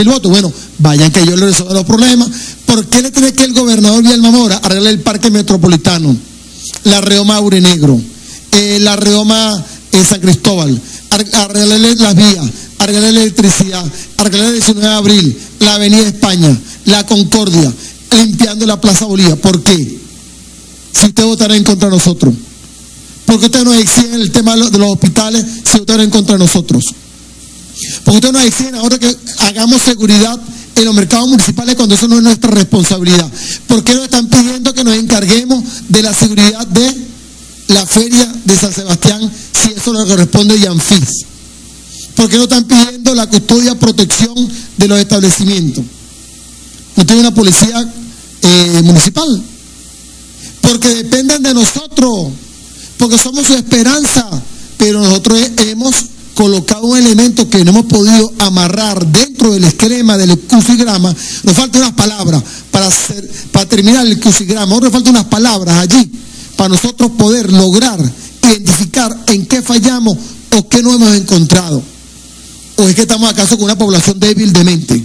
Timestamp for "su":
53.46-53.54